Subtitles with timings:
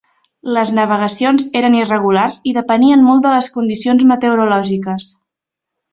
[0.55, 5.07] Les navegacions eren irregulars i depenien molt de les condicions meteorològiques.